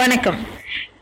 [0.00, 0.38] வணக்கம்.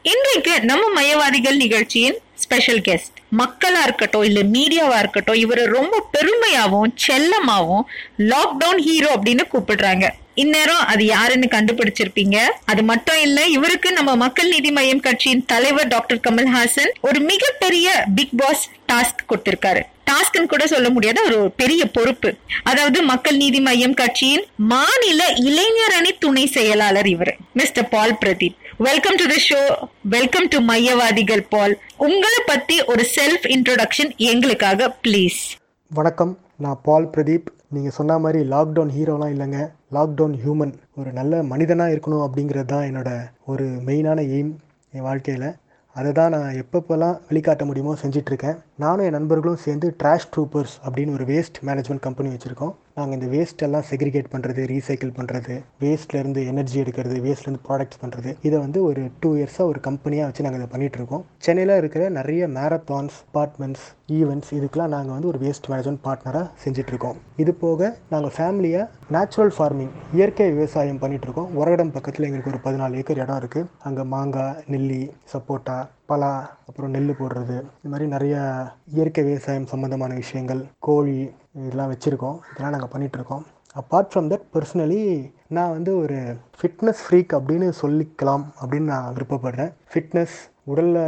[0.02, 7.84] இன்றைக்கு நம்ம மயவாதிகள் நிகழ்ச்சியின் ஸ்பெஷல் கெஸ்ட் மக்களா இருக்கட்டும் இல்ல மீடியாவா இருக்கட்டும் இவரை ரொம்ப பெருமையாவும் செல்லமாவும்
[8.18, 10.08] லாக்டவுன் ஹீரோ அப்படின்னு கூப்பிடுறாங்க.
[10.34, 12.38] இந்நேரம் அது யாருன்னு கண்டுபிடிச்சிருப்பீங்க.
[12.64, 18.36] அது மட்டும் இல்ல இவருக்கு நம்ம மக்கள் நீதி மையம் கட்சியின் தலைவர் டாக்டர் கமல்ஹாசன் ஒரு மிகப்பெரிய பிக்
[18.36, 19.82] பாஸ் டாஸ்க் கொடுத்திருக்காரு.
[20.10, 22.30] டாஸ்க்னு கூட சொல்ல முடியாத ஒரு பெரிய பொறுப்பு.
[22.70, 28.56] அதாவது மக்கள் நீதி மையம் கட்சியின் மாநில இளைஞர் அணி துணை செயலாளர் இவர் mister Paul Pradeep.
[28.88, 29.60] Welcome to the show
[30.14, 31.74] welcome to மையவாதிகள் Paul.
[32.06, 35.40] உங்களை பத்தி ஒரு செல்ஃப் இன்ட்ரோடக்ஷன் எங்களுக்காக ப்ளீஸ்
[35.90, 36.32] வணக்கம்.
[36.64, 37.48] நான் பால் பிரதீப்.
[37.74, 39.60] நீங்கள் சொன்ன மாதிரி லாக்டவுன் ஹீரோலாம் இல்லைங்க.
[39.96, 43.10] லாக்டவுன் ஹியூமன் ஒரு நல்ல மனிதனாக இருக்கணும் அப்படிங்கிறது தான் என்னோட
[43.52, 44.52] ஒரு மெயினான எய்ம்
[44.94, 45.48] என் வாழ்க்கையில்.
[45.94, 48.58] அதை தான் நான் எப்பப்போலாம் வெளிக்காட்ட முடியுமோ செஞ்சிட்ருக்கேன்.
[48.76, 52.74] நானும் என் நண்பர்களும் சேர்ந்து ட்ராஷ் ட்ரூப்பர்ஸ் அப்படின்னு ஒரு வேஸ்ட் மேனேஜ்மெண்ட் கம்பெனி வச்சுருக்கோம்.
[53.00, 58.56] நாங்கள் இந்த வேஸ்ட் எல்லாம் செக்ரிகேட் பண்ணுறது ரீசைக்கிள் பண்ணுறது வேஸ்ட்லேருந்து எனர்ஜி எடுக்கிறது வேஸ்ட்லேருந்து ப்ராடக்ட்ஸ் பண்ணுறது இதை
[58.58, 63.86] வந்து ஒரு டூ இயர்ஸாக ஒரு கம்பெனியாக வச்சு நாங்கள் இதை பண்ணிகிட்ருக்கோம் சென்னையில் இருக்கிற நிறைய மேரத்தான்ஸ் அப்பார்ட்மெண்ட்ஸ்
[64.14, 69.92] ஈவெண்ட்ஸ் இதுக்கெலாம் நாங்கள் வந்து ஒரு வேஸ்ட் மேனேஜ்மெண்ட் பார்ட்னராக செஞ்சிட்ருக்கோம் இது போக நாங்கள் ஃபேமிலியாக நேச்சுரல் ஃபார்மிங்
[70.14, 75.78] இயற்கை விவசாயம் பண்ணிகிட்ருக்கோம் உரகடம் பக்கத்தில் எங்களுக்கு ஒரு பதினாலு ஏக்கர் இடம் இருக்குது அங்கே மாங்காய் நெல்லி சப்போட்டா
[76.10, 76.32] பலா
[76.68, 78.36] அப்புறம் நெல் போடுறது இது மாதிரி நிறைய
[78.96, 81.16] இயற்கை விவசாயம் சம்மந்தமான விஷயங்கள் கோழி
[81.60, 82.38] இதெல்லாம் வச்சுருக்கோம்.
[82.50, 83.44] இதெல்லாம் நாங்கள் பண்ணிகிட்ருக்கோம்
[83.80, 85.02] அப்பார்ட் ஃப்ரம் தட் பர்சனலி
[85.56, 86.16] நான் வந்து ஒரு
[86.58, 89.70] ஃபிட்னஸ் ஃப்ரீக் அப்படின்னு சொல்லிக்கலாம் அப்படின்னு நான் விருப்பப்படுறேன்.
[89.92, 90.36] ஃபிட்னஸ்
[90.72, 90.98] உடலில்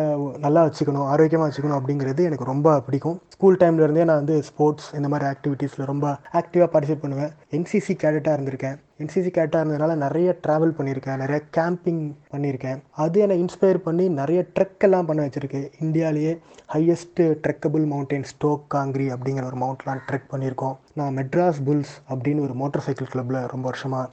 [0.45, 3.19] நல்லா வச்சுக்கணும் ஆரோக்கியமாக வச்சுக்கணும் அப்படிங்கிறது எனக்கு ரொம்ப பிடிக்கும்.
[3.43, 6.07] ஸ்கூல் டைம்லேருந்தே நான் வந்து ஸ்போர்ட்ஸ் இந்த மாதிரி ஆக்டிவிட்டீஸில் ரொம்ப
[6.41, 7.33] ஆக்டிவாக பார்ட்டிசிபேட் பண்ணுவேன்.
[7.57, 8.77] என்சிசி கேடட்டாக இருந்திருக்கேன்.
[9.03, 11.19] என்சிசி கேட்டாக இருந்ததுனால நிறைய ட்ராவல் பண்ணியிருக்கேன்.
[11.23, 12.05] நிறைய கேம்பிங்
[12.35, 12.79] பண்ணியிருக்கேன்.
[13.05, 15.63] அது என்னை இன்ஸ்பயர் பண்ணி நிறைய ட்ரெக் எல்லாம் பண்ண வச்சுருக்கு.
[15.87, 16.35] இந்தியாவிலேயே
[16.75, 20.77] highest trekkable mountain Stok Kangri அப்படிங்கிற ஒரு மவுண்ட்லாம் ட்ரெக் பண்ணியிருக்கோம்.
[21.01, 24.09] நான் மெட்ராஸ் புல்ஸ் அப்படின்னு ஒரு மோட்டார் சைக்கிள் கிளப்பில் ரொம்ப வருஷமாக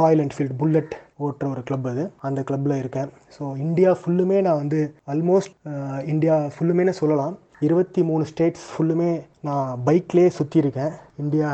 [0.00, 0.94] ராயல் என்ஃபீல்டு புல்லட்
[1.26, 2.02] ஓட்டுற ஒரு கிளப் அது.
[2.28, 3.10] அந்த கிளப்பில் இருக்கேன்.
[3.36, 4.80] ஸோ இந்தியா ஃபுல்லுமே நான் வந்து
[5.14, 5.54] ஆல்மோஸ்ட்
[6.14, 7.36] இந்தியா ஃபுல்லுமே சொல்லலாம்.
[7.66, 11.50] இருபத்தி மூணு ஸ்டேட்ஸ் ஃபுல்லுமே நான் பைக்லேயே சுற்றியிருக்கேன் India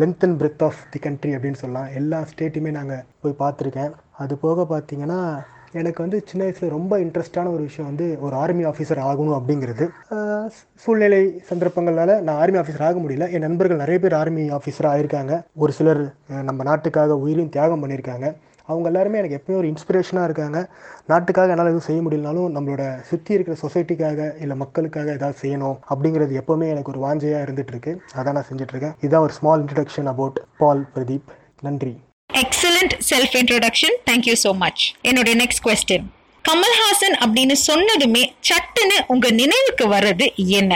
[0.00, 1.88] length and breadth of the country அப்படின்னு சொல்லலாம்.
[1.94, 3.92] எல்லா ஸ்டேட்டுமே நாங்கள் போய் பார்த்துருக்கேன்.
[4.22, 5.18] அது போக பார்த்தீங்கன்னா
[5.80, 9.86] எனக்கு வந்து சின்ன வயசில் ரொம்ப இன்ட்ரெஸ்டான ஒரு விஷயம் வந்து ஒரு ஆர்மி ஆஃபீஸர் ஆகணும் அப்படிங்கிறது.
[10.82, 13.30] சூழ்நிலை சந்தர்ப்பங்களால் நான் ஆர்மி ஆஃபீஸர் ஆக முடியல.
[13.32, 15.42] என் நண்பர்கள் நிறைய பேர் ஆர்மி ஆஃபீஸர் ஆயிருக்காங்க.
[15.54, 16.02] ஒரு சிலர்
[16.48, 18.28] நம்ம நாட்டுக்காக உயிரையும் தியாகம் பண்ணியிருக்காங்க.
[18.68, 20.58] அவங்க எல்லாருமே எனக்கு எப்பயும் ஒரு இன்ஸ்பிரேஷனாக இருக்காங்க.
[21.06, 26.68] நாட்டுக்காக என்னால் எதுவும் செய்ய முடியலனாலும் நம்மளோட சுற்றி இருக்கிற சொசைட்டிக்காக இல்லை மக்களுக்காக ஏதாவது செய்யணும் அப்படிங்கிறது எப்போவுமே
[26.74, 31.28] எனக்கு ஒரு வாஞ்சையாக இருந்துட்டு இருக்கு அதான் நான் செஞ்சுட்ருக்கேன் இதுதான் ஒரு small introduction about Paul Pradeep
[31.60, 31.94] நன்றி.
[32.30, 36.06] Excellent self introduction thank you so much என்னுடைய நெக்ஸ்ட் கொஸ்டின்
[36.44, 40.26] கமல்ஹாசன் அப்படின்னு சொன்னதுமே சட்டுன்னு உங்க நினைவுக்கு வர்றது
[40.60, 40.72] என்ன?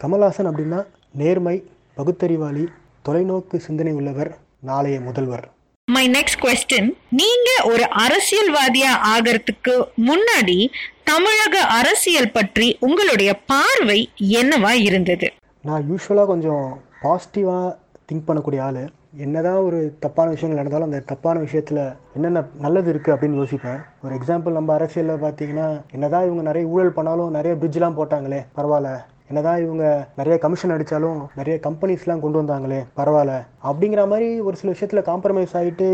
[0.00, 0.80] கமல்ஹாசன் அப்படின்னா
[1.12, 1.56] நேர்மை
[1.96, 2.64] பகுத்தறிவாளி
[3.08, 4.30] தொலைநோக்கு சிந்தனை உள்ளவர்
[4.60, 5.44] நாளைய முதல்வர்.
[5.88, 6.88] மை நெக்ஸ்ட் கொஸ்டின்
[7.20, 9.74] நீங்க ஒரு அரசியல்வாதியா ஆகிறதுக்கு
[10.08, 10.56] முன்னாடி
[11.02, 13.98] தமிழக அரசியல் பற்றி உங்களுடைய பார்வை
[14.40, 15.28] என்னவா இருந்தது?
[15.60, 16.64] நான் யூஸ்வலாக கொஞ்சம்
[17.02, 17.76] பாசிட்டிவாக
[18.08, 18.82] திங்க் பண்ணக்கூடிய ஆள்.
[19.16, 21.84] என்னதான் ஒரு தப்பான விஷயங்கள் நடந்தாலும் அந்த தப்பான விஷயத்தில்
[22.14, 23.80] என்னென்ன நல்லது இருக்குது அப்படின்னு யோசிப்பேன்.
[24.02, 28.92] ஒரு எக்ஸாம்பிள் நம்ம அரசியலில் பார்த்தீங்கன்னா என்னதான் இவங்க நிறைய ஊழல் பண்ணாலும் நிறைய பிரிட்ஜ்லாம் போட்டாங்களே பரவாயில்ல.
[29.28, 29.84] என்னதான் இவங்க
[30.16, 33.34] நிறைய கமிஷன் அடித்தாலும் நிறைய கம்பெனிஸ்லாம் கொண்டு வந்தாங்களே பரவாயில்ல.
[33.64, 35.88] அப்படிங்கிற மாதிரி ஒரு சில விஷயத்தில் காம்ப்ரமைஸ் ஆகிட்டு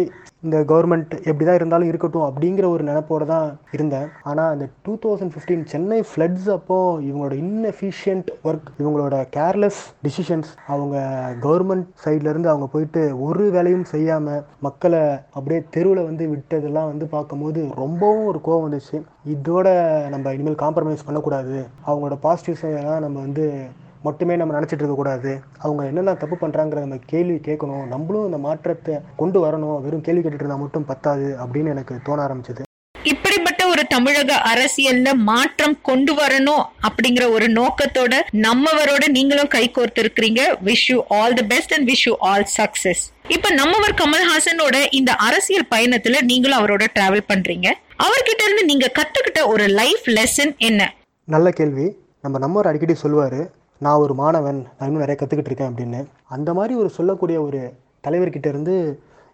[0.46, 4.06] இந்த கவர்மெண்ட் எப்படி தான் இருந்தாலும் இருக்கட்டும் அப்படிங்கிற ஒரு நினைப்போடு தான் இருந்தேன்.
[4.30, 6.76] ஆனால் அந்த two thousand fifteen Chennai floods அப்போ
[7.08, 10.96] இவங்களோட இன்எஃபிஷியன்ட் ஒர்க் இவங்களோட கேர்லெஸ் டிசிஷன்ஸ் அவங்க
[11.46, 15.02] கவர்மெண்ட் சைட்லேருந்து அவங்க போயிட்டு ஒரு வேலையும் செய்யாமல் மக்களை
[15.36, 18.98] அப்படியே தெருவில் வந்து விட்டதெல்லாம் வந்து பார்க்கும்போது ரொம்பவும் ஒரு கோவம் வந்துச்சு.
[19.34, 19.68] இதோட
[20.14, 21.58] நம்ம இனிமேல் காம்ப்ரமைஸ் பண்ணக்கூடாது.
[21.88, 23.46] அவங்களோட பாசிட்டிவ்ஸ் எல்லாம் நம்ம வந்து
[24.02, 27.86] மட்டுமே நம்ம நினச்சிட்டு இருக்கக்கூடாது அவங்க என்னென்ன தப்பு பண்ணுறாங்கிற நம்ம கேள்வி கேட்கணும்.
[27.86, 29.80] நம்மளும் இந்த மாற்றத்தை கொண்டு வரணும்.
[29.80, 32.62] வெறும் கேள்வி கேட்டுட்டு இருந்தால் மட்டும் பத்தாது அப்படின்னு எனக்கு தோண ஆரம்பிச்சது.
[33.02, 40.40] இப்படிப்பட்ட ஒரு தமிழக அரசியல்ல மாற்றம் கொண்டு வரணும் அப்படிங்கிற ஒரு நோக்கத்தோட நம்மவரோட நீங்களும் கை கோர்த்து இருக்கிறீங்க
[40.64, 45.70] wish you all the best and wish you all success இப்ப நம்மவர் கமல்ஹாசனோட இந்த அரசியல்
[45.70, 47.68] பயணத்துல நீங்களும் அவரோட டிராவல் பண்றீங்க.
[47.98, 50.94] அவர்கிட்ட இருந்து நீங்க கத்துக்கிட்ட ஒரு லைஃப் லெசன் என்ன?
[51.24, 51.96] நல்ல கேள்வி.
[52.22, 53.40] நம்ம நம்மவர் அடிக்கடி சொல்லுவார்
[53.84, 56.00] நான் ஒரு மாணவன் நான் இன்னும் நிறைய கற்றுக்கிட்டு இருக்கேன் அப்படின்னு.
[56.28, 57.60] அந்த மாதிரி ஒரு சொல்லக்கூடிய ஒரு
[58.06, 58.74] தலைவர்கிட்ட இருந்து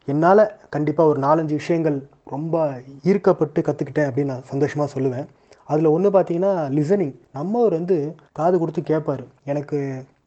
[0.04, 2.56] என்னால் கண்டிப்பாக ஒரு நாலஞ்சு விஷயங்கள் ரொம்ப
[3.02, 5.26] ஈர்க்கப்பட்டு கற்றுக்கிட்டேன் அப்படின்னு நான் சந்தோஷமாக சொல்லுவேன்.
[5.64, 9.78] அதில் ஒன்று பார்த்தீங்கன்னா லிசனிங் நம்மவர் வந்து காது கொடுத்து கேட்பார் எனக்கு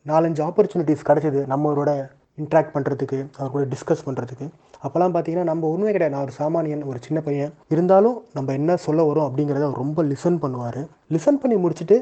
[0.07, 1.41] நாலஞ்சு ஆப்பர்ச்சுனிட்டிஸ் கிடச்சிது.
[1.53, 1.91] நம்மவரோட
[2.41, 4.47] இன்ட்ராக்ட் பண்ணுறதுக்கு அவர் கூட டிஸ்கஸ் பண்ணுறதுக்கு
[4.85, 6.13] அப்போல்லாம் பார்த்தீங்கன்னா நம்ம ஒன்றுமே கிடையாது.
[6.15, 7.51] நான் ஒரு சாமானியன் ஒரு சின்ன பையன்.
[7.73, 10.81] இருந்தாலும் நம்ம என்ன சொல்ல வரோம் அப்படிங்கிறத அவர் ரொம்ப லிசன் பண்ணுவார்.
[11.15, 11.97] லிசன் பண்ணி முடிச்சுட்டு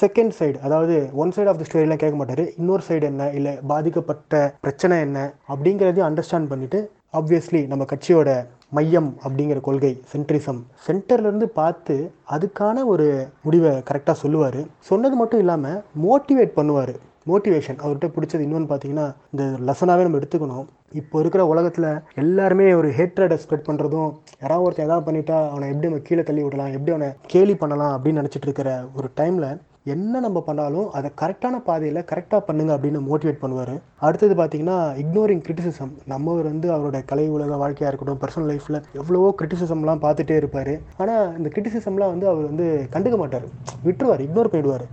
[0.00, 2.44] செகண்ட் சைடு அதாவது ஒன் சைடு ஆஃப் த ஸ்டோரிலாம் கேட்க மாட்டார்.
[2.60, 5.18] இன்னொரு சைடு என்ன இல்லை பாதிக்கப்பட்ட பிரச்சனை என்ன
[5.52, 6.80] அப்படிங்கிறதையும் அண்டர்ஸ்டாண்ட் பண்ணிவிட்டு
[7.20, 8.30] ஆப்வியஸ்லி நம்ம கட்சியோட
[8.76, 11.96] மையம் அப்படிங்கிற கொள்கை சென்ட்ரிசம் சென்டர்லேருந்து பார்த்து
[12.36, 13.06] அதுக்கான ஒரு
[13.46, 14.60] முடிவை கரெக்டாக சொல்லுவார்.
[14.88, 16.94] சொன்னது மட்டும் இல்லாமல் மோட்டிவேட் பண்ணுவார்.
[17.26, 20.66] மோட்டிவேஷன் அவர்கிட்ட பிடிச்சது இன்னொன்று பார்த்தீங்கன்னா இந்த லெசனாகவே நம்ம எடுத்துக்கணும்.
[21.00, 21.88] இப்போ இருக்கிற உலகத்தில்
[22.22, 24.10] எல்லாருமே ஒரு ஹேட்ரடை ஸ்ப்ரெட் பண்ணுறதும்
[24.42, 28.20] யாராவது ஒருத்தன் எதாவது பண்ணிட்டா அவனை எப்படி நம்ம கீழே தள்ளி விடலாம் எப்படி அவனை கேலி பண்ணலாம் அப்படின்னு
[28.22, 29.48] நினச்சிட்டு இருக்கிற ஒரு டைமில்
[29.92, 33.72] என்ன நம்ம பண்ணாலும் அதை கரெக்டான பாதையில் கரெக்டாக பண்ணுங்க அப்படின்னு மோட்டிவேட் பண்ணுவார்.
[34.06, 40.00] அடுத்தது பார்த்தீங்கன்னா இக்னோரிங் கிரிட்டிசிசம் நம்மவர் வந்து அவரோட கலை உலக வாழ்க்கையாக இருக்கட்டும் பர்சனல் லைஃப்பில் எவ்வளவோ கிரிட்டிசிசம்லாம்
[40.04, 40.72] பார்த்துட்டே இருப்பார்.
[41.02, 43.46] ஆனால் இந்த கிரிட்டிசிசம்லாம் வந்து அவர் வந்து கண்டுக்க மாட்டார்.
[43.88, 44.86] விட்டுருவார் இக்னோர் பண்ணிடுவார்.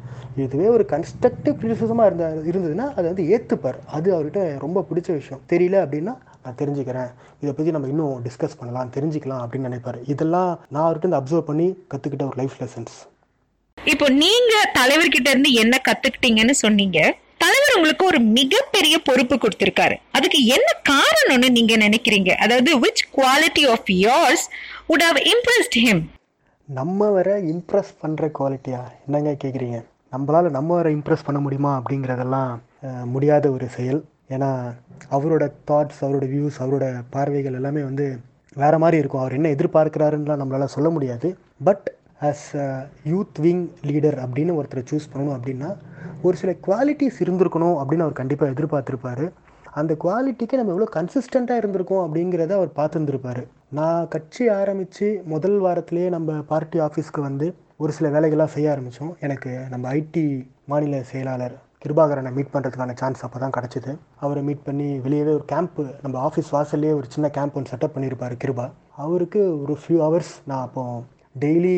[0.45, 5.41] இதுவே ஒரு கன்ஸ்ட்ரக்டிவ் கிரிட்டிசிசமாக இருந்தா இருந்ததுன்னா அதை வந்து ஏற்றுப்பார் அது அவர்கிட்ட ரொம்ப பிடிச்ச விஷயம்.
[5.53, 7.09] தெரியல அப்படின்னா நான் தெரிஞ்சுக்கிறேன்.
[7.41, 10.01] இதை பற்றி நம்ம இன்னும் டிஸ்கஸ் பண்ணலாம் தெரிஞ்சுக்கலாம் அப்படின்னு நினைப்பார்.
[10.15, 12.97] இதெல்லாம் நான் அவர்கிட்ட அப்சர்வ் பண்ணி கற்றுக்கிட்ட ஒரு லைஃப் லெசன்ஸ்
[13.89, 16.99] இப்போ நீங்க தலைவர்கிட்ட இருந்து என்ன கத்துக்கிட்டீங்கன்னு சொன்னீங்க.
[17.43, 19.95] தலைவர் உங்களுக்கு ஒரு மிகப்பெரிய பொறுப்பு கொடுத்திருக்காரு.
[20.17, 22.31] அதுக்கு என்ன காரணம்னு நீங்க நினைக்கிறீங்க?
[22.43, 24.43] அதாவது which quality of yours
[24.93, 26.01] would have impressed him
[26.67, 29.79] நம்ம வர இம்ப்ரெஸ் பண்ணுற குவாலிட்டியா என்னங்க கேட்குறீங்க
[30.15, 32.51] நம்மளால் நம்ம வர இம்ப்ரெஸ் பண்ண முடியுமா அப்படிங்கிறதெல்லாம்
[33.13, 34.01] முடியாத ஒரு செயல்.
[34.35, 34.49] ஏன்னா
[35.15, 36.85] அவரோட தாட்ஸ் அவரோட வியூஸ் அவரோட
[37.15, 38.05] பார்வைகள் எல்லாமே வந்து
[38.55, 39.23] வேறு மாதிரி இருக்கும்.
[39.23, 41.27] அவர் என்ன எதிர்பார்க்குறாருன்னுலாம் நம்மளால் சொல்ல முடியாது.
[41.63, 41.87] But
[42.29, 42.47] as
[43.11, 45.69] youth wing leader அப்படின்னு ஒருத்தரை சூஸ் பண்ணணும் அப்படின்னா
[46.21, 49.25] ஒரு சில குவாலிட்டிஸ் இருந்திருக்கணும் அப்படின்னு அவர் கண்டிப்பாக எதிர்பார்த்துருப்பாரு.
[49.79, 53.43] அந்த குவாலிட்டிக்கு நம்ம எவ்வளோ கன்சிஸ்டண்ட்டாக இருந்திருக்கோம் அப்படிங்கிறத அவர் பார்த்துருந்துருப்பாரு.
[53.77, 57.47] நான் கட்சி ஆரம்பித்து முதல் வாரத்திலேயே நம்ம பார்ட்டி ஆஃபீஸ்க்கு வந்து
[57.83, 60.25] ஒரு சில வேலைகள்லாம் செய்ய ஆரம்பித்தோம் எனக்கு நம்ம ஐடி
[60.71, 63.91] மாநில செயலாளர் கிருபாகரனை மீட் பண்ணுறதுக்கான சான்ஸ் அப்போ தான் கிடச்சிது.
[64.23, 68.35] அவரை மீட் பண்ணி வெளியவே ஒரு கேம்ப்பு நம்ம ஆஃபீஸ் வாசல்லே ஒரு சின்ன கேம்ப் ஒன்று செட்டப் பண்ணியிருப்பார்
[68.43, 68.67] கிருபா.
[69.05, 71.03] அவருக்கு ஒரு ஃபியூ ஹவர்ஸ் நான் அப்போது
[71.35, 71.75] டெய்லி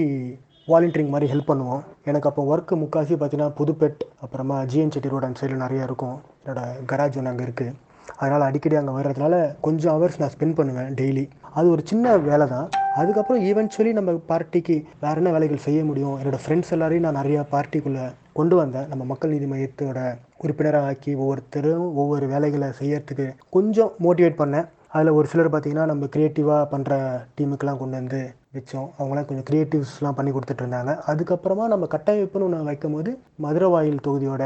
[0.72, 1.82] வாலண்டியரிங் மாதிரி ஹெல்ப் பண்ணுவோம்.
[2.10, 6.18] எனக்கு அப்போ ஒர்க்கு முக்காசி பார்த்தீங்கன்னா புதுப்பேட் அப்புறமா ஜிஎன் செட்டி ரோட் அந்த சைடில் நிறையா இருக்கும்.
[6.42, 6.62] என்னோட
[6.92, 7.76] கராஜ் ஒன்று அங்கே இருக்குது
[8.22, 9.36] அதனால் அடிக்கடி அங்கே வர்றதுனால
[9.66, 11.24] கொஞ்சம் ஹவர்ஸ் நான் ஸ்பெண்ட் பண்ணுவேன் டெய்லி
[11.58, 12.68] அது ஒரு சின்ன வேலை தான்.
[13.02, 16.16] அதுக்கப்புறம் ஈவென்ச்சுவலி நம்ம பார்ட்டிக்கு வேறு என்ன வேலைகள் செய்ய முடியும்?
[16.20, 18.06] என்னோடய ஃப்ரெண்ட்ஸ் எல்லாரையும் நான் நிறையா பார்ட்டிக்குள்ளே
[18.40, 18.88] கொண்டு வந்தேன்.
[18.92, 20.00] நம்ம மக்கள் நீதி மையத்தோட
[20.44, 23.28] உறுப்பினராக ஆக்கி ஒவ்வொருத்தரும் ஒவ்வொரு வேலைகளை செய்யறதுக்கு
[23.58, 24.70] கொஞ்சம் மோட்டிவேட் பண்ணேன்.
[24.96, 26.96] அதில் ஒரு சிலர் பார்த்தீங்கன்னா நம்ம க்ரியேட்டிவாக பண்ணுற
[27.38, 28.22] டீமுக்கெலாம் கொண்டு வந்து
[28.56, 28.88] வச்சோம்.
[28.98, 30.92] அவங்களாம் கொஞ்சம் க்ரியேட்டிவ்ஸ்லாம் பண்ணி கொடுத்துட்ருந்தாங்க.
[31.12, 33.12] அதுக்கப்புறமா நம்ம கட்டமைப்புன்னு ஒன்று வைக்கும் போது
[33.46, 34.44] மதுரவாயில் தொகுதியோட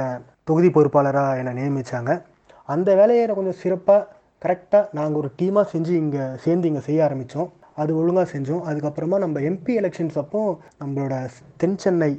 [0.50, 2.14] தொகுதி பொறுப்பாளராக என்னை நியமித்தாங்க
[2.74, 4.08] அந்த வேலையை கொஞ்சம் சிறப்பாக
[4.46, 7.50] கரெக்டாக நாங்கள் ஒரு டீமாக செஞ்சு இங்கே சேர்ந்து இங்கே செய்ய ஆரம்பித்தோம்
[7.82, 8.64] அது ஒழுங்காக செஞ்சோம்.
[8.70, 10.40] அதுக்கப்புறமா நம்ம எம்பி எலெக்ஷன்ஸ் அப்போ
[10.82, 11.14] நம்மளோட
[11.62, 12.12] தென் சென்னை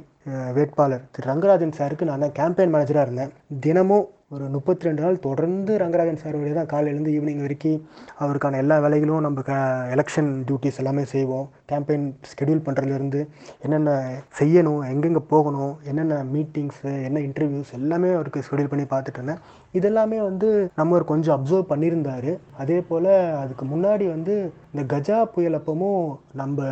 [0.55, 3.31] வேட்பாளர் திரு ரங்கராஜன் சாருக்கு நான் தான் கேம்பெயின் மேனேஜராக இருந்தேன்.
[3.65, 7.79] தினமும் ஒரு முப்பத்தி ரெண்டு நாள் தொடர்ந்து ரங்கராஜன் சார் தான் காலையிலேருந்து ஈவினிங் வரைக்கும்
[8.23, 9.53] அவருக்கான எல்லா வேலைகளும் நம்ம க
[9.95, 11.47] எலெக்ஷன் டியூட்டிஸ் எல்லாமே செய்வோம்.
[11.71, 13.21] கேம்பெயின் ஸ்கெடியூல் பண்ணுறதுலேருந்து
[13.65, 13.91] என்னென்ன
[14.39, 19.41] செய்யணும் எங்கெங்கே போகணும் என்னென்ன மீட்டிங்ஸு என்ன இன்டர்வியூஸ் எல்லாமே அவருக்கு ஸ்கெடியூல் பண்ணி பார்த்துட்ருந்தேன்
[19.77, 20.47] இதெல்லாமே வந்து
[20.79, 22.31] நம்ம ஒரு கொஞ்சம் அப்சர்வ் பண்ணியிருந்தார்.
[22.61, 23.09] அதே போல்
[23.41, 24.35] அதுக்கு முன்னாடி வந்து
[24.73, 26.05] இந்த கஜா புயல் அப்பவும்
[26.41, 26.65] நம்ம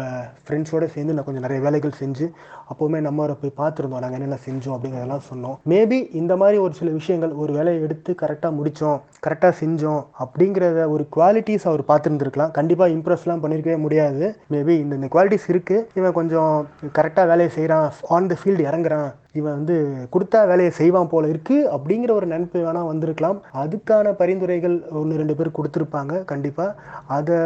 [0.45, 2.25] ஃப்ரெண்ட்ஸோடு சேர்ந்து நான் கொஞ்சம் நிறைய வேலைகள் செஞ்சு
[2.71, 4.01] அப்போவுமே நம்ம அவரை போய் பார்த்துருந்தோம்.
[4.03, 5.55] நாங்கள் என்னென்ன செஞ்சோம் அப்படிங்கிறதெல்லாம் சொன்னோம்.
[5.73, 11.05] மேபி இந்த மாதிரி ஒரு சில விஷயங்கள் ஒரு வேலையை எடுத்து கரெக்டாக முடித்தோம் கரெக்டாக செஞ்சோம் அப்படிங்கிறத ஒரு
[11.17, 12.53] குவாலிட்டிஸ் அவர் பார்த்துருந்துருக்கலாம்.
[12.57, 14.23] கண்டிப்பாக இம்ப்ரெஸ்லாம் பண்ணியிருக்கவே முடியாது.
[14.55, 16.51] மேபி இந்த இந்த குவாலிட்டிஸ் இருக்குது இவன் கொஞ்சம்
[16.97, 19.09] கரெக்டாக வேலையை செய்கிறான் ஆன் த ஃபீல்டு இறங்குறான்.
[19.39, 19.75] இவன் வந்து
[20.13, 23.39] கொடுத்தா வேலையை செய்வான் போல இருக்குது அப்படிங்கிற ஒரு நினைப்பு வேணால் வந்திருக்கலாம்.
[23.63, 26.23] அதுக்கான பரிந்துரைகள் ஒன்று ரெண்டு பேர் கொடுத்துருப்பாங்க.
[26.31, 26.77] கண்டிப்பாக
[27.17, 27.39] அதை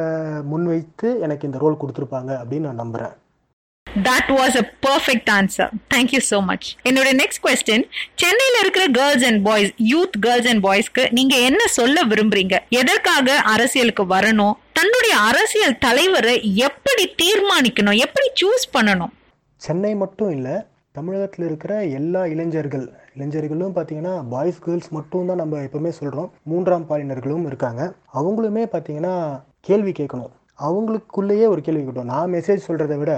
[0.54, 3.16] முன்வைத்து எனக்கு இந்த ரோல் கொடுத்துருப்பாங்க அப்படின்னு நான் நம்புகிறேன்
[3.96, 7.84] that was a perfect answer thank you you much என்னோட நெக்ஸ்ட் கொஸ்டின்
[8.16, 12.58] சென்னையில் இருக்கிற girls and boys youth girls and பாய்ஸ்க்கு நீங்க என்ன சொல்ல விரும்புறீங்க?
[12.70, 14.54] எதற்காக அரசியலுக்கு வரணும்?
[14.74, 17.98] தன்னுடைய அரசியல் தலைவரை எப்படி தீர்மானிக்கணும்?
[17.98, 19.12] எப்படி சூஸ் பண்ணணும்?
[19.56, 20.56] சென்னை மட்டும் இல்லை
[20.92, 27.46] தமிழகத்தில் இருக்கிற எல்லா இளைஞர்கள் இளைஞர்களும் பார்த்தீங்கன்னா பாய்ஸ் கேர்ள்ஸ் மட்டும் தான் நம்ம எப்பவுமே சொல்கிறோம் மூன்றாம் பாலினர்களும்
[27.46, 27.94] இருக்காங்க.
[28.14, 30.32] அவங்களுமே பார்த்தீங்கன்னா கேள்வி கேட்கணும்.
[30.60, 32.12] அவங்களுக்குள்ளேயே ஒரு கேள்வி கேட்டோம்.
[32.14, 33.14] நான் மெசேஜ் சொல்கிறத விட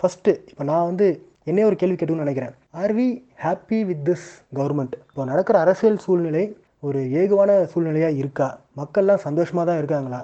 [0.00, 1.08] ஃபஸ்ட்டு இப்போ நான் வந்து
[1.50, 2.54] என்னே ஒரு கேள்வி கேட்டுன்னு நினைக்கிறேன்.
[2.80, 3.08] Are we
[3.42, 4.28] happy with this
[4.58, 6.44] government இப்போ நடக்கிற அரசியல் சூழ்நிலை
[6.86, 8.48] ஒரு ஏகுவான சூழ்நிலையாக இருக்கா?
[8.80, 10.20] மக்கள்லாம் சந்தோஷமாக தான் இருக்காங்களா?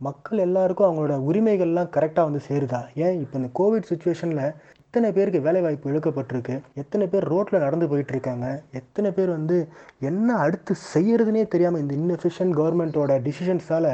[0.00, 2.80] மக்கள் எல்லாருக்கும் அவங்களோட உரிமைகள்லாம் கரெக்டாக வந்து சேருதா?
[3.04, 4.42] ஏன் இப்போ இந்த கோவிட் சுச்சுவேஷனில்
[4.96, 6.54] எத்தனை பேருக்கு வேலைவாய்ப்பு இழுக்கப்பட்டிருக்கு?
[6.74, 8.46] எத்தனை பேர் ரோட்டில் நடந்து போயிட்டுருக்காங்க?
[8.72, 9.56] எத்தனை பேர் வந்து
[10.00, 13.88] என்ன அடுத்து செய்கிறதுனே தெரியாமல் இந்த இன்எஃபிஷியன்ட் கவர்மெண்ட்டோட டிசிஷன்ஸால்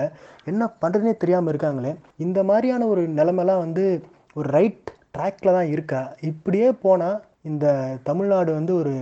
[0.44, 1.92] என்ன பண்ணுறதுனே தெரியாமல் இருக்காங்களே?
[2.16, 3.86] இந்த மாதிரியான ஒரு நிலமெல்லாம் வந்து
[4.34, 6.02] ஒரு ரைட் ட்ராக்ல தான் இருக்கா?
[6.30, 7.74] இப்படியே போனால் இந்த
[8.10, 8.94] தமிழ்நாடு வந்து ஒரு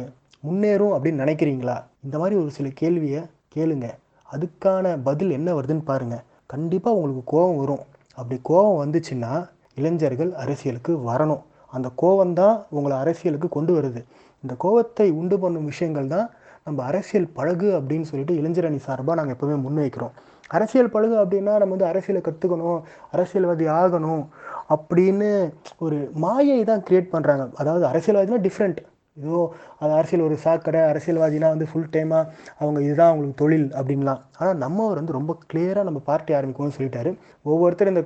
[0.48, 1.76] முன்னேறும் அப்படின்னு நினைக்கிறீங்களா?
[2.04, 3.22] இந்த மாதிரி ஒரு சில கேள்வியை
[3.56, 3.88] கேளுங்க.
[4.32, 7.84] அதுக்கான பதில் என்ன வருதுன்னு பாருங்கள் கண்டிப்பாக உங்களுக்கு கோபம் வரும்.
[8.14, 9.34] அப்படி கோபம் வந்துச்சுன்னா
[9.74, 11.44] இளைஞர்கள் அரசியலுக்கு வரணும்.
[11.76, 14.00] அந்த கோவம் தான் உங்களை அரசியலுக்கு கொண்டு வருது.
[14.44, 16.28] இந்த கோவத்தை உண்டு பண்ணும் விஷயங்கள் தான்
[16.66, 20.14] நம்ம அரசியல் பழகு அப்படின்னு சொல்லிட்டு இளைஞரணி சார்பாக நாங்கள் எப்போவுமே முன்வைக்கிறோம்.
[20.56, 22.78] அரசியல் பழகு அப்படின்னா நம்ம வந்து அரசியலை கற்றுக்கணும்
[23.14, 24.22] அரசியல்வாதி ஆகணும்
[24.74, 25.28] அப்படின்னு
[25.84, 28.80] ஒரு மாயை தான் கிரியேட் பண்ணுறாங்க அதாவது அரசியல்வாதினா டிஃப்ரெண்ட்
[29.16, 29.38] ஏதோ
[29.82, 32.28] அது அரசியல் ஒரு சாக்கடை அரசியல்வாதினா வந்து ஃபுல் டைமாக
[32.60, 34.20] அவங்க இதுதான் அவங்களுக்கு தொழில் அப்படின்லாம்.
[34.38, 37.10] ஆனால் நம்மவர் வந்து ரொம்ப கிளியராக நம்ம பார்ட்டி ஆரம்பிக்கணும்னு சொல்லிட்டாரு.
[37.50, 38.04] ஒவ்வொருத்தர் இந்த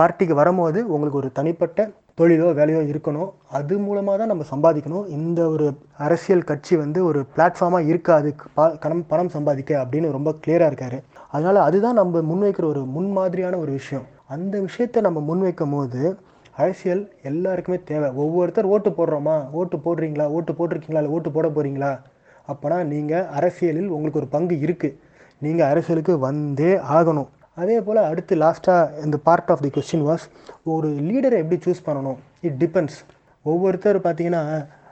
[0.00, 1.86] பார்ட்டிக்கு வரும்போது உங்களுக்கு ஒரு தனிப்பட்ட
[2.18, 3.32] தொழிலோ வேலையோ இருக்கணும்.
[3.50, 5.08] அது மூலமாக தான் நம்ம சம்பாதிக்கணும்.
[5.08, 8.34] இந்த ஒரு அரசியல் கட்சி வந்து ஒரு பிளாட்ஃபார்மாக இருக்காது.
[8.54, 11.02] ப- கணம் பணம் சம்பாதிக்க அப்படின்னு ரொம்ப கிளியராக இருக்கார்.
[11.30, 14.04] அதனால் அதுதான் நம்ம முன்வைக்கிற ஒரு முன்மாதிரியான ஒரு விஷயம்.
[14.28, 16.18] அந்த விஷயத்தை நம்ம முன்வைக்கும் போது
[16.56, 18.10] அரசியல் எல்லாருக்குமே தேவை.
[18.10, 19.50] ஒவ்வொருத்தர் ஓட்டு போடுறோமா?
[19.50, 20.26] ஓட்டு போடுறீங்களா?
[20.26, 20.84] ஓட்டு போட்டிருக்கீங்களா?
[20.88, 21.98] இல்லை ஓட்டு போட போகிறீங்களா
[22.46, 24.98] அப்போனா நீங்கள் அரசியலில் உங்களுக்கு ஒரு பங்கு இருக்குது
[25.38, 27.28] நீங்கள் அரசியலுக்கு வந்தே ஆகணும்.
[27.58, 30.24] அதே போல் அடுத்து லாஸ்ட்டாக இந்த part of the question was
[30.72, 32.18] ஒரு லீடரை எப்படி சூஸ் பண்ணணும்?
[32.40, 32.98] இட் டிபெண்ட்ஸ்
[33.42, 34.42] ஒவ்வொருத்தர் பார்த்தீங்கன்னா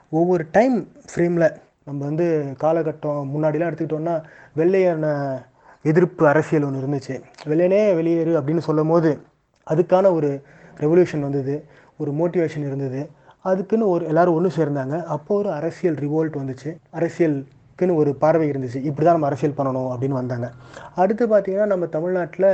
[0.09, 0.75] ஒவ்வொரு டைம்
[1.09, 1.47] ஃப்ரேமில்
[1.83, 2.27] நம்ம வந்து
[2.63, 4.15] காலகட்டம் முன்னாடிலாம் எடுத்துக்கிட்டோம்னா
[4.55, 5.07] வெள்ளையன
[5.81, 7.15] எதிர்ப்பு அரசியல் ஒன்று இருந்துச்சு.
[7.45, 9.11] வெள்ளையனே வெளியேறு அப்படின்னு சொல்லும் போது
[9.71, 10.29] அதுக்கான ஒரு
[10.79, 11.55] ரெவல்யூஷன் வந்தது
[11.97, 13.01] ஒரு மோட்டிவேஷன் இருந்தது.
[13.41, 14.95] அதுக்குன்னு ஒரு எல்லோரும் ஒன்று சேர்ந்தாங்க.
[15.15, 16.71] அப்போ ஒரு அரசியல் ரிவோல்ட் வந்துச்சு.
[16.89, 17.37] அரசியல்
[17.77, 20.47] அரசியலுக்குன்னு ஒரு பார்வை இருந்துச்சு இப்படி தான் நம்ம அரசியல் பண்ணணும் அப்படின்னு வந்தாங்க.
[21.01, 22.49] அடுத்து பார்த்தீங்கன்னா நம்ம தமிழ்நாட்டில்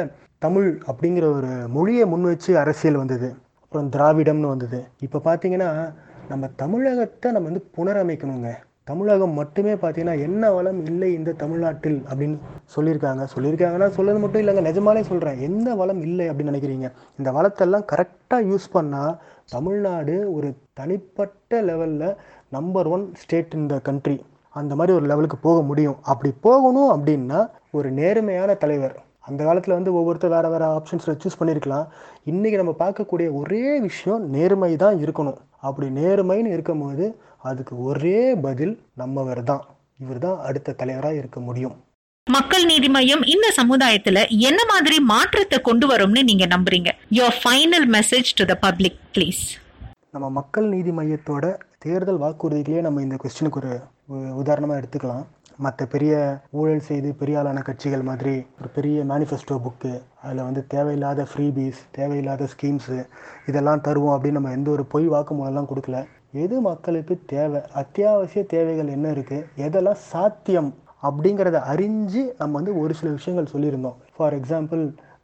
[0.46, 3.30] தமிழ் அப்படிங்கிற ஒரு மொழியை முன் வச்சு அரசியல் வந்தது.
[3.64, 4.80] அப்புறம் திராவிடம்னு வந்தது.
[5.06, 5.70] இப்போ பார்த்தீங்கன்னா
[6.32, 8.52] நம்ம தமிழகத்தை நம்ம வந்து புனரமைக்கணுங்க.
[8.90, 12.38] தமிழகம் மட்டுமே பார்த்தீங்கன்னா என்ன வளம் இல்லை இந்த தமிழ்நாட்டில் அப்படின்னு
[12.74, 13.24] சொல்லியிருக்காங்க.
[13.34, 16.90] சொல்லியிருக்காங்கன்னா சொல்லது மட்டும் இல்லைங்க நிஜமாலே சொல்கிறேன் எந்த வளம் இல்லை அப்படின்னு நினைக்கிறீங்க?
[17.20, 19.16] இந்த வளத்தெல்லாம் கரெக்டாக யூஸ் பண்ணால்
[19.56, 20.50] தமிழ்நாடு ஒரு
[20.82, 22.18] தனிப்பட்ட லெவலில்
[22.58, 24.18] number one state in the country
[24.60, 25.98] அந்த மாதிரி ஒரு லெவலுக்கு போக முடியும்.
[26.12, 27.40] அப்படி போகணும் அப்படின்னா
[27.78, 28.96] ஒரு நேர்மையான தலைவர்.
[29.28, 31.86] அந்த காலத்தில் வந்து ஒவ்வொருத்தர் வேறு வேறு ஆப்ஷன்ஸில் சூஸ் பண்ணியிருக்கலாம்
[32.32, 35.40] இன்றைக்கி நம்ம பார்க்கக்கூடிய ஒரே விஷயம் நேர்மை தான் இருக்கணும்.
[35.68, 37.06] அப்படி நேர்மைன்னு இருக்கும்போது
[37.50, 39.64] அதுக்கு ஒரே பதில் நம்மவர் தான்.
[40.04, 41.76] இவர் தான் அடுத்த தலைவராக இருக்க முடியும்.
[42.28, 44.20] மக்கள் நீதி மையம் இந்த சமுதாயத்துல
[44.50, 46.90] என்ன மாதிரி மாற்றத்தை கொண்டு வரும்னு நீங்க நம்புறீங்க?
[47.18, 49.42] Your final message to the public please
[50.16, 51.46] நம்ம மக்கள் நீதி மையத்தோட
[51.86, 53.74] தேர்தல் வாக்குறுதிகளே நம்ம இந்த கொஸ்டினுக்கு ஒரு
[54.42, 55.24] உதாரணமாக எடுத்துக்கலாம்.
[55.64, 56.14] மற்ற பெரிய
[56.60, 59.92] ஊழல் செய்து பெரிய ஆளான கட்சிகள் மாதிரி ஒரு பெரிய மேனிஃபெஸ்டோ புக்கு
[60.24, 62.98] அதில் வந்து தேவையில்லாத ஃப்ரீபீஸ் தேவையில்லாத ஸ்கீம்ஸு
[63.50, 66.00] இதெல்லாம் தருவோம் அப்படின்னு நம்ம எந்த ஒரு பொய் வாக்குமூலம்லாம் கொடுக்கல.
[66.44, 67.62] எது மக்களுக்கு தேவை?
[67.82, 70.72] அத்தியாவசிய தேவைகள் என்ன இருக்குது எதெல்லாம் சாத்தியம்?
[71.08, 73.98] அப்படிங்கிறத அறிஞ்சு நம்ம வந்து ஒரு சில விஷயங்கள் சொல்லியிருந்தோம்.
[74.18, 74.84] For example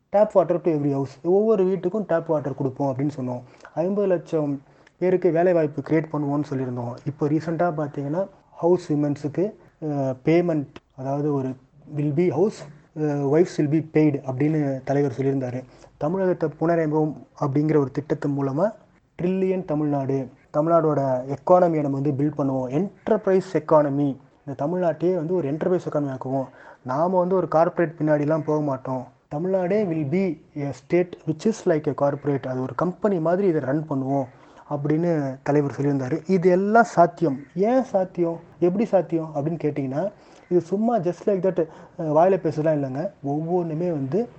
[0.09, 3.41] tap water to every house ஒவ்வொரு வீட்டுக்கும் டேப் வாட்டர் கொடுப்போம் அப்படின்னு சொன்னோம்.
[3.83, 4.53] ஐம்பது லட்சம்
[5.01, 6.93] பேருக்கு வேலைவாய்ப்பு கிரியேட் பண்ணுவோம்னு சொல்லியிருந்தோம்.
[7.09, 8.23] இப்போ ரீசெண்டாக பார்த்தீங்கன்னா
[8.63, 9.45] ஹவுஸ் விமன்ஸுக்கு
[10.27, 11.49] பேமெண்ட் அதாவது ஒரு
[11.97, 12.59] வில் பி ஹவுஸ்
[13.33, 15.59] ஒய்ஃப்ஸ் வில் பி பெய்டு அப்படின்னு தலைவர் சொல்லியிருந்தார்.
[16.03, 17.13] தமிழகத்தை புனரமைப்போம்
[17.43, 18.69] அப்படிங்கிற ஒரு திட்டத்தின் மூலமாக
[19.19, 20.17] ட்ரில்லியன் தமிழ்நாடு
[20.55, 21.01] தமிழ்நாடோட
[21.35, 22.69] எக்கானமியை நம்ம வந்து பில்ட் பண்ணுவோம்.
[22.77, 24.09] என்டர்பிரைஸ் எக்கானமி
[24.43, 26.47] இந்த தமிழ்நாட்டையே வந்து ஒரு என்டர்பிரைஸ் எக்கானமி ஆக்குவோம்.
[26.91, 29.03] நாம் வந்து ஒரு கார்ப்பரேட் பின்னாடிலாம் போக மாட்டோம்.
[29.33, 30.23] தமிழ்நாடே will be
[30.67, 34.27] a state which is like a corporate அது ஒரு கம்பெனி மாதிரி இதை ரன் பண்ணுவோம்.
[34.73, 35.11] அப்படின்னு
[35.43, 36.15] தலைவர் சொல்லியிருந்தார்.
[36.27, 37.39] இது எல்லாம் சாத்தியம்.
[37.55, 38.39] ஏன் சாத்தியம்?
[38.59, 40.03] எப்படி சாத்தியம் அப்படின்னு கேட்டிங்கன்னா
[40.49, 41.67] இது சும்மா ஜஸ்ட் லைக் தட்
[42.13, 43.01] வாயில் பேசலாம் இல்லைங்க.
[43.23, 44.29] ஒவ்வொன்றுமே வந்து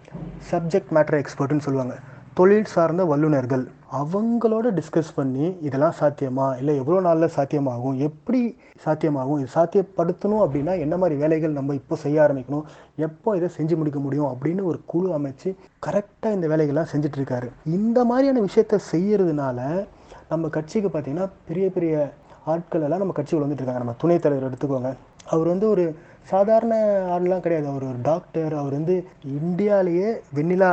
[0.51, 1.97] சப்ஜெக்ட் மேட்டர் எக்ஸ்பர்ட்னு சொல்லுவாங்க.
[2.35, 3.65] தொழில் சார்ந்த வல்லுநர்கள்.
[4.01, 6.57] அவங்களோட டிஸ்கஸ் பண்ணி இதெல்லாம் சாத்தியமா?
[6.57, 7.97] இல்லை எவ்வளோ நாளில் சாத்தியமாகும்?
[7.97, 8.41] எப்படி
[8.85, 9.39] சாத்தியமாகும்?
[9.39, 12.67] இது சாத்தியப்படுத்தணும் அப்படின்னா என்ன மாதிரி வேலைகள் நம்ம இப்போ செய்ய ஆரம்பிக்கணும்?
[12.97, 14.29] எப்போ இதை செஞ்சு முடிக்க முடியும்?
[14.33, 15.49] அப்படின்னு ஒரு குழு அமைச்சு
[15.87, 19.87] கரெக்டாக இந்த வேலைகள்லாம் செஞ்சிட்ருக்காரு இந்த மாதிரியான விஷயத்த செய்யறதுனால
[20.31, 22.13] நம்ம கட்சிக்கு பார்த்திங்கன்னா பெரிய பெரிய
[22.45, 23.83] ஆட்கள் எல்லாம் நம்ம கட்சிக்குள்ள வந்துட்டு இருக்காங்க.
[23.83, 24.91] நம்ம துணைத் தலைவர் எடுத்துக்கோங்க.
[25.27, 25.85] அவர் வந்து ஒரு
[26.23, 26.77] சாதாரண
[27.17, 27.69] ஆள்லாம் கிடையாது.
[27.69, 30.71] அவர் ஒரு டாக்டர் அவர் வந்து இந்தியாவிலேயே வெண்ணிலா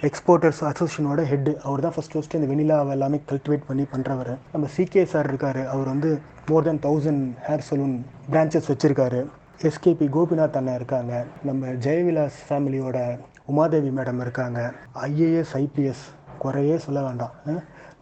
[0.00, 5.04] எக்ஸ்போர்ட்டர்ஸ் அசோசியேஷனோட ஹெட் அவர் தான் ஃபஸ்ட் ஃபஸ்ட்டு இந்த வெனிலாவை எல்லாமே கல்டிவேட் பண்ணி பண்ணுறவர் நம்ம சிகே
[5.04, 5.66] சார் இருக்கார்.
[5.66, 8.00] அவர் வந்து more than thousand hair saloon
[8.30, 9.20] branches வச்சுருக்காரு.
[9.62, 11.24] எஸ்கேபி கோபிநாத் அண்ணன் இருக்காங்க.
[11.42, 14.72] நம்ம ஜெயவிலாஸ் ஃபேமிலியோட உமாதேவி மேடம் இருக்காங்க.
[14.94, 16.04] ஐஏஎஸ் ஐபிஎஸ்
[16.38, 17.30] குறையே சொல்ல வேண்டாம்.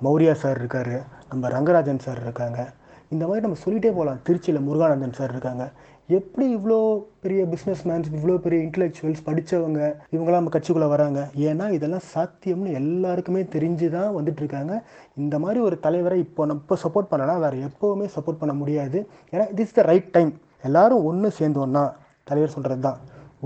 [0.04, 0.94] மௌரியா சார் இருக்கார்
[1.30, 2.60] நம்ம ரங்கராஜன் சார் இருக்காங்க.
[3.14, 5.64] இந்த மாதிரி நம்ம சொல்லிகிட்டே போகலாம் திருச்சியில் முருகானந்தன் சார் இருக்காங்க.
[6.18, 6.78] எப்படி இவ்வளோ
[7.24, 9.80] பெரிய பிஸ்னஸ் மேன்ஸ் இவ்வளோ பெரிய இன்டலெக்சுவல்ஸ் படித்தவங்க
[10.14, 11.20] இவங்களாம் நம்ம கட்சிக்குள்ளே வராங்க?
[11.48, 14.74] ஏன்னா இதெல்லாம் சாத்தியம்னு எல்லாருக்குமே தெரிஞ்சு தான் வந்துட்டுருக்காங்க.
[15.22, 19.00] இந்த மாதிரி ஒரு தலைவரை இப்போ நம்ம இப்போ சப்போர்ட் பண்ணலாம் வேறு எப்போவுமே சப்போர்ட் பண்ண முடியாது.
[19.32, 20.32] ஏன்னா திஸ் த ரைட் டைம்
[20.68, 21.84] எல்லாரும் ஒன்று சேர்ந்தோன்னா
[22.30, 22.98] தலைவர் சொல்கிறது தான்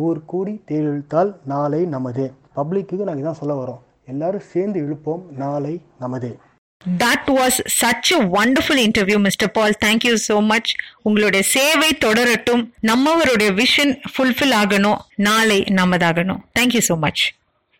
[0.05, 2.27] ஊர் கூடி தேழிழுத்தால் நாளை நமது.
[2.57, 3.83] பப்ளிக்கு நாங்கள் இதான் சொல்ல வரோம்.
[4.07, 6.33] எல்லாரும் சேர்ந்து இழுப்போம் நாளை நமதே.
[6.99, 8.21] That was such a
[8.87, 10.71] interview mister Paul thank you so much
[11.03, 12.63] உங்களுடைய சேவை தொடரட்டும்.
[12.83, 14.99] நம்மவருடைய விஷன் ஃபுல்ஃபில் ஆகணும்.
[15.29, 16.43] நாளை நமதாகணும்.
[16.59, 17.23] Thank you so much